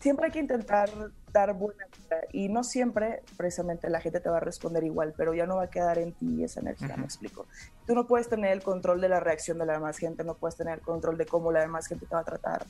siempre 0.00 0.26
hay 0.26 0.32
que 0.32 0.40
intentar 0.40 0.90
dar 1.34 1.52
buena 1.52 1.84
vida. 1.98 2.20
Y 2.32 2.48
no 2.48 2.64
siempre 2.64 3.22
precisamente 3.36 3.90
la 3.90 4.00
gente 4.00 4.20
te 4.20 4.30
va 4.30 4.38
a 4.38 4.40
responder 4.40 4.84
igual, 4.84 5.12
pero 5.16 5.34
ya 5.34 5.44
no 5.44 5.56
va 5.56 5.64
a 5.64 5.70
quedar 5.70 5.98
en 5.98 6.12
ti 6.12 6.42
esa 6.42 6.60
energía, 6.60 6.96
me 6.96 7.04
explico. 7.04 7.46
Tú 7.86 7.94
no 7.94 8.06
puedes 8.06 8.28
tener 8.28 8.52
el 8.52 8.62
control 8.62 9.00
de 9.00 9.08
la 9.10 9.20
reacción 9.20 9.58
de 9.58 9.66
la 9.66 9.74
demás 9.74 9.98
gente, 9.98 10.24
no 10.24 10.34
puedes 10.34 10.56
tener 10.56 10.78
el 10.78 10.80
control 10.80 11.18
de 11.18 11.26
cómo 11.26 11.52
la 11.52 11.60
demás 11.60 11.88
gente 11.88 12.06
te 12.06 12.14
va 12.14 12.20
a 12.20 12.24
tratar, 12.24 12.64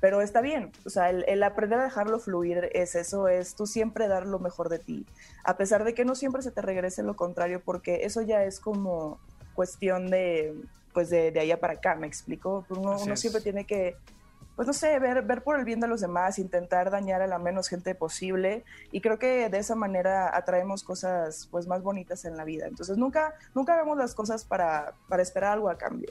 pero 0.00 0.22
está 0.22 0.40
bien, 0.40 0.70
o 0.86 0.90
sea, 0.90 1.10
el, 1.10 1.42
aprender 1.42 1.80
a 1.80 1.84
dejarlo 1.84 2.20
fluir 2.20 2.70
es 2.72 2.94
eso, 2.94 3.26
es 3.26 3.54
tú 3.56 3.66
siempre 3.66 4.06
dar 4.06 4.26
lo 4.26 4.38
mejor 4.38 4.68
de 4.68 4.78
ti, 4.78 5.06
a 5.42 5.56
pesar 5.56 5.82
de 5.82 5.94
que 5.94 6.04
no 6.04 6.14
siempre 6.14 6.42
se 6.42 6.52
te 6.52 6.62
regrese 6.62 7.02
lo 7.02 7.16
contrario, 7.16 7.62
porque 7.64 8.04
eso 8.04 8.22
ya 8.22 8.44
es 8.44 8.60
como 8.60 9.18
cuestión 9.54 10.10
de, 10.10 10.54
pues 10.92 11.10
de, 11.10 11.32
de 11.32 11.40
allá 11.40 11.58
para 11.58 11.74
acá, 11.74 11.96
me 11.96 12.06
explico. 12.06 12.64
Uno, 12.68 12.96
uno 13.00 13.16
siempre 13.16 13.40
tiene 13.40 13.64
que 13.64 13.96
pues 14.56 14.66
no 14.66 14.72
sé, 14.72 14.98
ver, 14.98 15.22
ver 15.22 15.42
por 15.42 15.58
el 15.58 15.64
bien 15.64 15.80
de 15.80 15.88
los 15.88 16.00
demás, 16.00 16.38
intentar 16.38 16.90
dañar 16.90 17.22
a 17.22 17.26
la 17.26 17.38
menos 17.38 17.68
gente 17.68 17.94
posible 17.94 18.64
y 18.92 19.00
creo 19.00 19.18
que 19.18 19.48
de 19.48 19.58
esa 19.58 19.74
manera 19.74 20.36
atraemos 20.36 20.84
cosas 20.84 21.48
pues 21.50 21.66
más 21.66 21.82
bonitas 21.82 22.24
en 22.24 22.36
la 22.36 22.44
vida. 22.44 22.66
Entonces 22.66 22.96
nunca, 22.96 23.34
nunca 23.54 23.74
hagamos 23.74 23.98
las 23.98 24.14
cosas 24.14 24.44
para, 24.44 24.94
para 25.08 25.22
esperar 25.22 25.52
algo 25.52 25.68
a 25.68 25.78
cambio. 25.78 26.10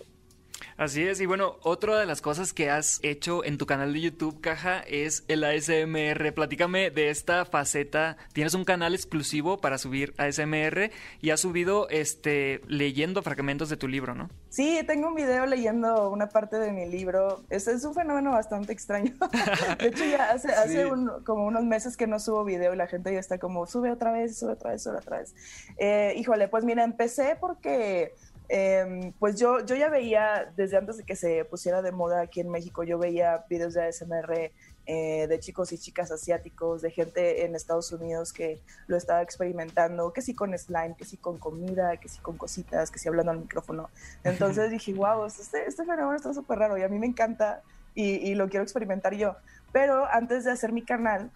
Así 0.77 1.03
es, 1.03 1.21
y 1.21 1.25
bueno, 1.25 1.57
otra 1.61 1.99
de 1.99 2.05
las 2.05 2.21
cosas 2.21 2.51
que 2.51 2.69
has 2.69 2.99
hecho 3.03 3.43
en 3.43 3.57
tu 3.57 3.65
canal 3.65 3.93
de 3.93 4.01
YouTube, 4.01 4.41
Caja, 4.41 4.79
es 4.81 5.23
el 5.27 5.43
ASMR. 5.43 6.33
Platícame 6.33 6.89
de 6.89 7.09
esta 7.09 7.45
faceta. 7.45 8.17
Tienes 8.33 8.53
un 8.53 8.65
canal 8.65 8.95
exclusivo 8.95 9.59
para 9.59 9.77
subir 9.77 10.13
ASMR 10.17 10.91
y 11.21 11.29
has 11.29 11.39
subido 11.39 11.87
este 11.89 12.61
leyendo 12.67 13.21
fragmentos 13.21 13.69
de 13.69 13.77
tu 13.77 13.87
libro, 13.87 14.15
¿no? 14.15 14.29
Sí, 14.49 14.79
tengo 14.85 15.07
un 15.07 15.15
video 15.15 15.45
leyendo 15.45 16.09
una 16.09 16.29
parte 16.29 16.57
de 16.57 16.71
mi 16.71 16.87
libro. 16.87 17.43
Es, 17.49 17.67
es 17.67 17.83
un 17.85 17.93
fenómeno 17.93 18.31
bastante 18.31 18.73
extraño. 18.73 19.13
de 19.79 19.87
hecho, 19.87 20.05
ya 20.05 20.31
hace, 20.31 20.51
hace 20.53 20.89
como 21.23 21.45
unos 21.45 21.63
meses 21.63 21.97
que 21.97 22.07
no 22.07 22.19
subo 22.19 22.43
video 22.43 22.73
y 22.73 22.77
la 22.77 22.87
gente 22.87 23.13
ya 23.13 23.19
está 23.19 23.37
como, 23.37 23.65
sube 23.67 23.91
otra 23.91 24.11
vez, 24.11 24.37
sube 24.37 24.53
otra 24.53 24.71
vez, 24.71 24.83
sube 24.83 24.97
otra 24.97 25.19
vez. 25.19 25.35
Eh, 25.77 26.13
híjole, 26.17 26.47
pues 26.47 26.63
mira, 26.63 26.83
empecé 26.83 27.37
porque 27.39 28.13
Em, 28.49 29.13
pues 29.13 29.39
yo, 29.39 29.65
yo 29.65 29.75
ya 29.75 29.89
veía, 29.89 30.51
desde 30.55 30.77
antes 30.77 30.97
de 30.97 31.03
que 31.03 31.15
se 31.15 31.45
pusiera 31.45 31.81
de 31.81 31.91
moda 31.91 32.21
aquí 32.21 32.41
en 32.41 32.49
México, 32.49 32.83
yo 32.83 32.97
veía 32.97 33.45
videos 33.49 33.73
de 33.73 33.83
ASMR 33.83 34.51
eh, 34.85 35.27
de 35.27 35.39
chicos 35.39 35.71
y 35.71 35.77
chicas 35.77 36.11
asiáticos, 36.11 36.81
de 36.81 36.91
gente 36.91 37.45
en 37.45 37.55
Estados 37.55 37.91
Unidos 37.93 38.33
que 38.33 38.59
lo 38.87 38.97
estaba 38.97 39.21
experimentando, 39.21 40.11
que 40.11 40.21
sí 40.21 40.35
con 40.35 40.57
slime, 40.57 40.95
que 40.97 41.05
sí 41.05 41.15
con 41.15 41.37
comida, 41.37 41.97
que 41.97 42.09
sí 42.09 42.19
con 42.19 42.37
cositas, 42.37 42.91
que 42.91 42.99
sí 42.99 43.07
hablando 43.07 43.31
al 43.31 43.39
micrófono. 43.39 43.89
Entonces 44.23 44.69
dije, 44.71 44.93
wow, 44.93 45.25
este, 45.25 45.65
este 45.65 45.85
fenómeno 45.85 46.15
está 46.15 46.33
súper 46.33 46.59
raro 46.59 46.77
y 46.77 46.83
a 46.83 46.89
mí 46.89 46.99
me 46.99 47.07
encanta 47.07 47.61
y, 47.95 48.15
y 48.15 48.35
lo 48.35 48.49
quiero 48.49 48.63
experimentar 48.63 49.15
yo. 49.15 49.35
Pero 49.71 50.05
antes 50.05 50.43
de 50.43 50.51
hacer 50.51 50.73
mi 50.73 50.83
canal, 50.83 51.31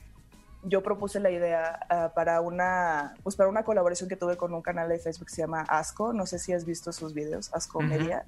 yo 0.67 0.83
propuse 0.83 1.19
la 1.19 1.31
idea 1.31 1.79
ah, 1.89 2.11
para 2.13 2.41
una 2.41 3.15
pues 3.23 3.35
para 3.35 3.49
una 3.49 3.63
colaboración 3.63 4.09
que 4.09 4.15
tuve 4.15 4.37
con 4.37 4.53
un 4.53 4.61
canal 4.61 4.89
de 4.89 4.99
Facebook 4.99 5.27
que 5.27 5.35
se 5.35 5.41
llama 5.41 5.61
Asco, 5.61 6.13
no 6.13 6.25
sé 6.25 6.39
si 6.39 6.53
has 6.53 6.65
visto 6.65 6.91
sus 6.91 7.13
videos, 7.13 7.53
Asco 7.53 7.81
Media. 7.81 8.25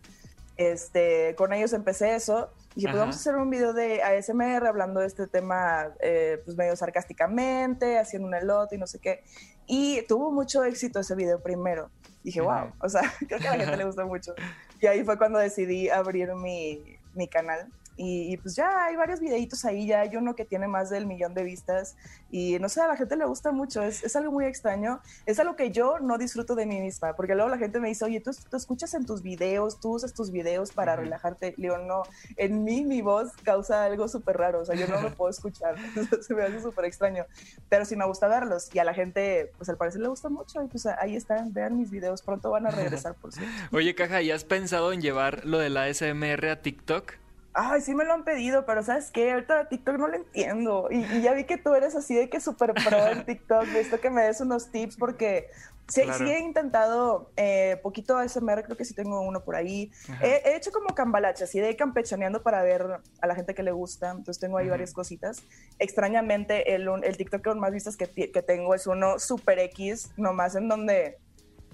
Este, 0.57 1.35
con 1.37 1.53
ellos 1.53 1.71
empecé 1.71 2.15
eso 2.15 2.49
y 2.75 2.81
dije, 2.81 2.89
pues 2.89 2.99
vamos 2.99 3.15
a 3.15 3.19
hacer 3.19 3.35
un 3.37 3.49
video 3.49 3.71
de 3.71 4.03
ASMR 4.03 4.67
hablando 4.67 4.99
de 4.99 5.07
este 5.07 5.25
tema 5.25 5.87
eh, 6.01 6.41
pues 6.43 6.57
medio 6.57 6.75
sarcásticamente, 6.75 7.97
haciendo 7.97 8.27
un 8.27 8.35
elote 8.35 8.75
y 8.75 8.77
no 8.77 8.85
sé 8.85 8.99
qué. 8.99 9.23
Y 9.67 10.01
tuvo 10.07 10.31
mucho 10.31 10.63
éxito 10.65 10.99
ese 10.99 11.15
video 11.15 11.39
primero. 11.39 11.89
Dije, 12.23 12.41
wow, 12.41 12.73
o 12.81 12.89
sea, 12.89 13.01
creo 13.27 13.39
que 13.39 13.47
a 13.47 13.55
la 13.55 13.63
gente 13.63 13.77
le 13.77 13.85
gustó 13.85 14.05
mucho. 14.05 14.33
Y 14.81 14.87
ahí 14.87 15.03
fue 15.05 15.17
cuando 15.17 15.39
decidí 15.39 15.89
abrir 15.89 16.33
mi, 16.35 16.97
mi 17.13 17.27
canal 17.29 17.69
y, 18.01 18.37
pues 18.37 18.55
ya 18.55 18.85
hay 18.85 18.95
varios 18.95 19.19
videitos 19.19 19.65
ahí, 19.65 19.85
ya 19.85 19.99
hay 19.99 20.15
uno 20.15 20.33
que 20.33 20.45
tiene 20.45 20.69
más 20.69 20.89
del 20.89 21.05
millón 21.05 21.33
de 21.33 21.43
vistas 21.43 21.97
y 22.31 22.57
no 22.59 22.69
sé, 22.69 22.79
a 22.79 22.87
la 22.87 22.95
gente 22.95 23.17
le 23.17 23.25
gusta 23.25 23.51
mucho, 23.51 23.83
es, 23.83 24.05
es 24.05 24.15
algo 24.15 24.31
muy 24.31 24.45
extraño, 24.45 25.01
es 25.25 25.37
algo 25.37 25.57
que 25.57 25.71
yo 25.71 25.99
no 25.99 26.17
disfruto 26.17 26.55
de 26.55 26.65
mí 26.65 26.79
misma, 26.79 27.13
porque 27.17 27.35
luego 27.35 27.49
la 27.49 27.57
gente 27.57 27.81
me 27.81 27.89
dice, 27.89 28.05
oye, 28.05 28.21
tú, 28.21 28.31
tú 28.49 28.55
escuchas 28.55 28.93
en 28.93 29.05
tus 29.05 29.21
videos, 29.21 29.81
tú 29.81 29.95
usas 29.95 30.13
tus 30.13 30.31
videos 30.31 30.71
para 30.71 30.95
relajarte, 30.95 31.53
le 31.57 31.63
digo, 31.63 31.77
no, 31.77 32.03
en 32.37 32.63
mí 32.63 32.85
mi 32.85 33.01
voz 33.01 33.33
causa 33.43 33.83
algo 33.83 34.07
súper 34.07 34.37
raro, 34.37 34.61
o 34.61 34.65
sea, 34.65 34.75
yo 34.75 34.87
no 34.87 35.01
lo 35.01 35.13
puedo 35.15 35.29
escuchar, 35.29 35.75
se 36.21 36.33
me 36.33 36.43
hace 36.43 36.61
súper 36.61 36.85
extraño, 36.85 37.25
pero 37.67 37.83
sí 37.83 37.97
me 37.97 38.05
gusta 38.05 38.29
verlos 38.29 38.73
y 38.73 38.79
a 38.79 38.85
la 38.85 38.93
gente, 38.93 39.51
pues 39.57 39.67
al 39.67 39.75
parecer 39.75 39.99
le 39.99 40.07
gusta 40.07 40.29
mucho 40.29 40.63
y 40.63 40.67
pues 40.67 40.85
ahí 40.85 41.17
están, 41.17 41.51
vean 41.51 41.75
mis 41.75 41.91
videos, 41.91 42.21
pronto 42.21 42.49
van 42.49 42.65
a 42.65 42.71
regresar, 42.71 43.15
por 43.15 43.33
cierto. 43.33 43.51
Oye, 43.75 43.93
Caja, 43.93 44.21
¿y 44.21 44.31
has 44.31 44.45
pensado 44.45 44.93
en 44.93 45.01
llevar 45.01 45.45
lo 45.45 45.57
de 45.59 45.69
la 45.69 45.83
ASMR 45.83 46.47
a 46.47 46.61
TikTok? 46.61 47.28
Ay, 47.61 47.81
sí 47.81 47.93
me 47.93 48.05
lo 48.05 48.13
han 48.13 48.23
pedido, 48.23 48.65
pero 48.65 48.81
¿sabes 48.83 49.11
qué? 49.11 49.33
Ahorita 49.33 49.67
TikTok 49.67 49.97
no 49.97 50.07
lo 50.07 50.15
entiendo. 50.15 50.87
Y, 50.89 51.21
ya 51.21 51.33
vi 51.33 51.43
que 51.43 51.57
tú 51.57 51.75
eres 51.75 51.93
así 51.93 52.15
de 52.15 52.29
que 52.29 52.39
súper 52.39 52.73
pro 52.73 53.07
en 53.07 53.25
TikTok. 53.25 53.65
Visto 53.73 53.99
que 53.99 54.09
me 54.09 54.21
des 54.21 54.39
unos 54.39 54.71
tips 54.71 54.95
porque 54.95 55.49
sí, 55.89 56.03
sí 56.17 56.23
he 56.23 56.39
intentado 56.39 57.31
eh, 57.35 57.77
poquito 57.83 58.17
ASMR, 58.17 58.63
creo 58.63 58.77
que 58.77 58.85
sí 58.85 58.93
tengo 58.93 59.19
uno 59.19 59.43
por 59.43 59.57
ahí. 59.57 59.91
He, 60.21 60.55
hecho 60.55 60.71
como 60.71 60.95
cambalache, 60.95 61.43
así 61.43 61.59
de 61.59 61.75
campechaneando 61.75 62.43
para 62.43 62.63
ver 62.63 63.01
a 63.19 63.27
la 63.27 63.35
gente 63.35 63.53
que 63.53 63.63
le 63.63 63.71
gusta. 63.71 64.11
Entonces 64.11 64.39
tengo 64.39 64.57
ahí 64.57 64.69
varias 64.69 64.93
cositas. 64.93 65.43
Extrañamente, 65.79 66.75
el, 66.75 66.87
el 67.03 67.17
TikTok 67.17 67.43
con 67.43 67.59
más 67.59 67.73
vistas 67.73 67.97
que, 67.97 68.07
que 68.07 68.41
tengo 68.41 68.73
es 68.73 68.87
uno 68.87 69.19
super 69.19 69.59
X, 69.59 70.11
nomás 70.15 70.55
en 70.55 70.69
donde 70.69 71.17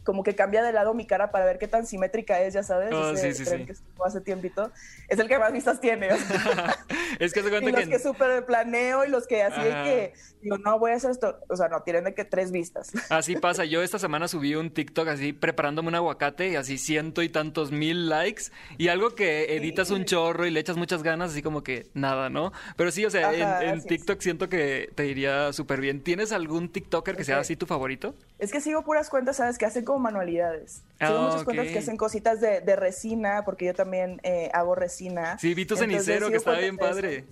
como 0.05 0.23
que 0.23 0.35
cambia 0.35 0.63
de 0.63 0.71
lado 0.71 0.93
mi 0.93 1.07
cara 1.07 1.31
para 1.31 1.45
ver 1.45 1.57
qué 1.57 1.67
tan 1.67 1.87
simétrica 1.87 2.39
es, 2.39 2.53
ya 2.53 2.61
sabes. 2.61 2.93
Oh, 2.93 3.15
sí, 3.15 3.33
sí, 3.33 3.43
sí. 3.43 3.65
que 3.65 3.73
hace 4.05 4.21
tiempito. 4.21 4.71
Es 5.09 5.17
el 5.17 5.27
que 5.27 5.39
más 5.39 5.51
vistas 5.51 5.81
tiene. 5.81 6.09
es 7.19 7.33
que 7.33 7.41
se 7.41 7.49
cuenta 7.49 7.69
y 7.69 7.73
los 7.73 7.89
que, 7.89 7.99
súper 7.99 8.45
planeo 8.45 9.03
y 9.03 9.09
los 9.09 9.25
que 9.25 9.41
así 9.41 9.61
de 9.61 9.69
que 9.69 10.13
digo, 10.41 10.59
no 10.59 10.77
voy 10.77 10.91
a 10.91 10.95
hacer 10.95 11.09
esto. 11.09 11.39
O 11.49 11.57
sea, 11.57 11.69
no, 11.69 11.81
tienen 11.81 12.03
de 12.03 12.13
que 12.13 12.23
tres 12.23 12.51
vistas. 12.51 12.91
así 13.09 13.35
pasa. 13.35 13.65
Yo 13.65 13.81
esta 13.81 13.97
semana 13.97 14.27
subí 14.27 14.53
un 14.53 14.69
TikTok 14.69 15.07
así 15.07 15.33
preparándome 15.33 15.89
un 15.89 15.95
aguacate 15.95 16.49
y 16.49 16.55
así 16.55 16.77
ciento 16.77 17.23
y 17.23 17.29
tantos 17.29 17.71
mil 17.71 18.07
likes 18.07 18.43
y 18.77 18.89
algo 18.89 19.15
que 19.15 19.55
editas 19.55 19.89
un 19.89 20.05
chorro 20.05 20.45
y 20.45 20.51
le 20.51 20.59
echas 20.59 20.77
muchas 20.77 21.01
ganas, 21.01 21.31
así 21.31 21.41
como 21.41 21.63
que 21.63 21.87
nada, 21.95 22.29
¿no? 22.29 22.53
Pero 22.77 22.91
sí, 22.91 23.05
o 23.05 23.09
sea, 23.09 23.33
en, 23.63 23.81
TikTok 23.81 24.21
siento 24.21 24.49
que 24.49 24.91
te 24.93 25.07
iría 25.07 25.51
súper 25.51 25.81
bien. 25.81 26.01
¿Tienes 26.01 26.31
algún 26.31 26.69
TikToker 26.69 27.17
que 27.17 27.23
sea 27.23 27.39
así 27.39 27.55
tu 27.55 27.65
favorito? 27.65 28.13
Es 28.37 28.51
que 28.51 28.61
sigo 28.61 28.83
puras 28.83 29.09
cuentas, 29.09 29.37
¿sabes? 29.37 29.57
Que 29.57 29.65
hacen 29.65 29.83
como 29.83 29.94
manualidades. 29.99 30.83
Sigo 30.99 31.21
muchas 31.21 31.43
cuentas 31.43 31.67
que 31.67 31.79
hacen 31.79 31.97
cositas 31.97 32.39
de, 32.41 32.75
resina, 32.75 33.43
porque 33.45 33.65
yo 33.65 33.73
también 33.73 34.19
eh, 34.23 34.49
hago 34.53 34.75
resina. 34.75 35.37
Sí, 35.39 35.53
vi 35.53 35.65
tu 35.65 35.75
cenicero, 35.75 36.29
que 36.29 36.37
estaba 36.37 36.59
bien 36.59 36.77
padre. 36.77 37.25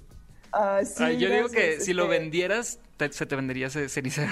Ah, 0.52 0.82
sí, 0.86 1.18
yo 1.18 1.30
digo 1.30 1.50
que 1.50 1.80
si 1.82 1.94
lo 1.94 2.08
vendieras, 2.08 2.80
se 3.12 3.26
te 3.26 3.36
vendería 3.36 3.68
ese 3.68 3.90
cenicero. 3.90 4.32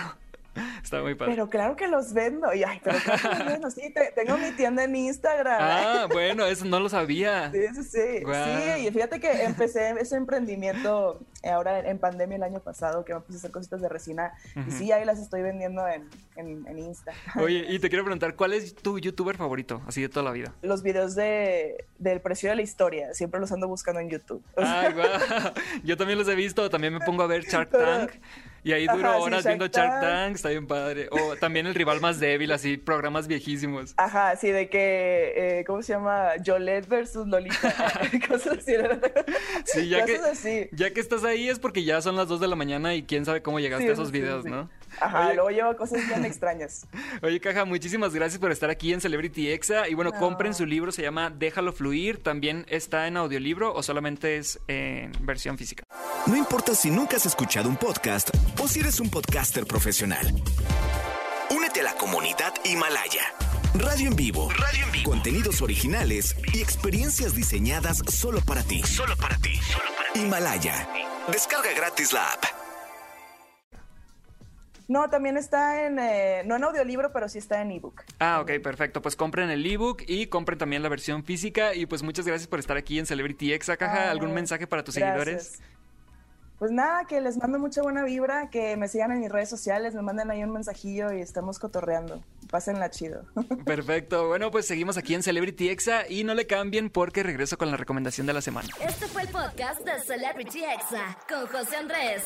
Está 0.84 1.02
muy 1.02 1.16
padre. 1.16 1.34
Pero 1.34 1.50
claro 1.50 1.76
que 1.76 1.88
los 1.88 2.14
vendo. 2.14 2.54
Y, 2.54 2.64
ay, 2.64 2.82
pero 2.84 2.98
claro 3.00 3.22
que 3.22 3.38
los 3.38 3.46
vendo. 3.48 3.72
Sí, 3.72 3.94
tengo 4.16 4.38
mi 4.38 4.52
tienda 4.52 4.84
en 4.84 4.96
Instagram. 4.96 5.58
Ah, 5.60 6.08
bueno, 6.12 6.46
eso 6.46 6.66
no 6.66 6.80
lo 6.80 6.90
sabía. 6.90 7.52
Sí, 7.52 7.60
sí, 7.76 7.84
sí. 7.84 8.24
Sí, 8.26 8.88
y 8.88 8.92
fíjate 8.92 9.20
que 9.20 9.44
empecé 9.44 9.92
ese 10.00 10.16
emprendimiento 10.16 11.20
ahora 11.44 11.80
en 11.80 11.98
pandemia 11.98 12.38
el 12.38 12.44
año 12.44 12.60
pasado, 12.60 13.06
que 13.06 13.14
me 13.14 13.22
puse 13.22 13.38
a 13.38 13.40
hacer 13.40 13.52
cositas 13.52 13.82
de 13.82 13.90
resina. 13.90 14.34
Y 14.68 14.72
sí, 14.72 14.92
ahí 14.92 15.06
las 15.06 15.20
estoy 15.20 15.42
vendiendo 15.42 15.88
en, 15.88 16.10
en, 16.36 16.80
Insta. 16.80 17.14
Oye, 17.40 17.66
y 17.70 17.80
te 17.80 17.90
quiero 17.90 18.04
preguntar, 18.04 18.36
¿cuál 18.36 18.54
es 18.54 18.76
tu 18.76 19.00
youtuber 19.00 19.38
favorito, 19.38 19.82
así 19.88 20.02
de 20.02 20.10
toda 20.10 20.24
la 20.24 20.32
vida? 20.32 20.54
Los 20.62 20.84
videos 20.84 21.16
de, 21.16 21.86
del 22.00 22.22
precio 22.22 22.50
de 22.50 22.56
la 22.56 22.62
historia. 22.62 23.14
Siempre 23.14 23.40
los 23.40 23.52
ando 23.52 23.68
buscando 23.68 24.02
en 24.02 24.10
YouTube. 24.10 24.44
Ay, 24.58 24.94
guau. 24.94 25.08
Yo 25.84 25.98
también 25.98 26.20
los 26.20 26.28
he 26.28 26.36
visto. 26.36 26.70
También 26.70 26.94
me 26.94 27.00
pongo 27.00 27.24
a 27.24 27.28
ver 27.28 27.44
Shark 27.44 27.70
Tank. 27.70 28.12
Y 28.64 28.74
ahí 28.74 28.86
duro 28.86 29.20
horas 29.20 29.46
viendo 29.46 29.68
Shark 29.68 30.02
Tank, 30.02 30.36
está 30.36 30.50
bien 30.50 30.68
padre. 30.68 31.08
O 31.12 31.36
también 31.36 31.66
el 31.66 31.74
rival 31.74 32.00
más 32.00 32.20
débil, 32.20 32.52
así, 32.52 32.78
programas 32.78 33.28
viejísimos. 33.28 33.94
Ajá, 33.98 34.36
sí, 34.36 34.52
de 34.52 34.70
que, 34.70 35.34
eh, 35.36 35.64
¿cómo 35.66 35.82
se 35.82 35.94
llama? 35.94 36.32
Jolette 36.46 36.88
versus 36.88 37.28
Lolita. 37.28 37.74
Cosas 38.28 38.60
así. 38.60 38.74
sí, 39.66 39.90
ya 39.90 40.06
que, 40.06 40.70
ya 40.72 40.92
que 40.92 41.00
estás 41.00 41.24
ahí 41.24 41.50
es 41.50 41.60
porque 41.60 41.84
ya 41.84 42.02
son 42.02 42.16
las 42.16 42.28
2 42.28 42.40
de 42.40 42.48
la 42.48 42.56
mañana 42.56 42.94
y 42.94 43.04
quién 43.04 43.26
sabe 43.26 43.42
cómo 43.42 43.60
llegaste 43.60 43.90
a 43.90 43.94
esos 43.94 44.12
videos, 44.12 44.46
¿no? 44.46 44.70
Ajá, 45.00 45.34
luego 45.34 45.50
lleva 45.50 45.76
cosas 45.76 46.06
bien 46.08 46.26
extrañas. 46.26 46.88
Oye, 47.22 47.40
Caja, 47.40 47.66
muchísimas 47.66 48.14
gracias 48.14 48.40
por 48.40 48.52
estar 48.52 48.70
aquí 48.70 48.94
en 48.94 49.02
Celebrity 49.02 49.50
Exa. 49.52 49.88
Y 49.88 49.94
bueno, 49.94 50.12
compren 50.12 50.54
su 50.54 50.66
libro, 50.66 50.92
se 50.92 51.02
llama 51.02 51.30
Déjalo 51.30 51.74
Fluir. 51.74 52.22
También 52.22 52.66
está 52.70 53.08
en 53.08 53.18
audiolibro 53.18 53.74
o 53.74 53.84
solamente 53.84 54.38
es 54.38 54.60
en 54.68 55.12
versión 55.22 55.58
física. 55.58 55.84
No 56.28 56.36
importa 56.36 56.76
si 56.76 56.92
nunca 56.92 57.18
has 57.18 57.26
escuchado 57.26 57.70
un 57.70 57.78
podcast 57.78 58.30
o 58.60 58.68
si 58.68 58.80
eres 58.80 59.00
un 59.00 59.10
podcaster 59.10 59.66
profesional. 59.66 60.26
Únete 61.50 61.82
a 61.82 61.84
la 61.84 61.94
comunidad 61.96 62.54
Himalaya. 62.64 63.24
Radio 63.74 64.08
en 64.10 64.16
vivo. 64.16 64.50
Radio 64.52 64.86
en 64.86 64.92
vivo. 64.92 65.10
Contenidos 65.12 65.62
originales 65.62 66.36
y 66.54 66.62
experiencias 66.62 67.36
diseñadas 67.36 68.02
solo 68.08 68.42
para 68.42 68.64
ti. 68.64 68.84
Solo 68.84 69.16
para 69.16 69.38
ti. 69.38 69.56
Solo 69.56 69.86
para 69.98 70.12
ti. 70.14 70.20
Himalaya. 70.20 70.90
Descarga 71.32 71.74
gratis 71.74 72.12
la 72.12 72.26
app. 72.34 72.61
No, 74.92 75.10
también 75.10 75.38
está 75.38 75.86
en, 75.86 76.00
eh, 76.00 76.44
no 76.46 76.58
en 76.58 76.66
audiolibro, 76.66 77.14
pero 77.14 77.30
sí 77.30 77.38
está 77.38 77.62
en 77.62 77.72
ebook. 77.72 78.04
Ah, 78.20 78.42
ok, 78.42 78.62
perfecto. 78.62 79.02
Pues 79.02 79.16
compren 79.16 79.50
el 79.50 79.66
ebook 79.66 80.04
y 80.06 80.28
compren 80.28 80.60
también 80.60 80.84
la 80.84 80.90
versión 80.90 81.24
física. 81.24 81.74
Y 81.74 81.86
pues 81.86 82.04
muchas 82.04 82.28
gracias 82.28 82.50
por 82.50 82.60
estar 82.60 82.76
aquí 82.76 83.00
en 83.00 83.06
Celebrity 83.06 83.54
X. 83.54 83.72
Caja, 83.80 84.12
¿algún 84.12 84.34
mensaje 84.34 84.68
para 84.68 84.84
tus 84.84 84.96
seguidores? 84.96 85.62
Pues 86.60 86.72
nada, 86.72 87.06
que 87.06 87.22
les 87.22 87.38
mando 87.38 87.58
mucha 87.58 87.82
buena 87.82 88.04
vibra, 88.04 88.50
que 88.50 88.76
me 88.76 88.90
sigan 88.90 89.14
en 89.14 89.22
mis 89.22 89.32
redes 89.32 89.50
sociales, 89.50 89.96
me 89.96 90.02
manden 90.02 90.30
ahí 90.30 90.44
un 90.44 90.52
mensajillo 90.52 91.14
y 91.14 91.22
estamos 91.22 91.58
cotorreando. 91.58 92.22
Pásenla 92.52 92.90
chido. 92.90 93.24
Perfecto. 93.66 94.28
Bueno, 94.28 94.52
pues 94.52 94.68
seguimos 94.68 94.98
aquí 94.98 95.16
en 95.16 95.24
Celebrity 95.24 95.70
Exa 95.70 96.06
y 96.08 96.26
no 96.26 96.34
le 96.34 96.48
cambien 96.48 96.90
porque 96.90 97.24
regreso 97.24 97.58
con 97.58 97.72
la 97.72 97.78
recomendación 97.78 98.28
de 98.28 98.34
la 98.34 98.42
semana. 98.42 98.68
Este 98.80 99.08
fue 99.08 99.22
el 99.22 99.30
podcast 99.30 99.86
de 99.86 100.00
Celebrity 100.02 100.66
Exa 100.66 101.18
con 101.30 101.48
José 101.48 101.78
Andrés. 101.78 102.26